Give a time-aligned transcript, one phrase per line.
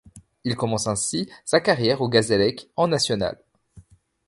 [0.45, 3.37] Il commence ainsi sa carrière au Gazélec, en National.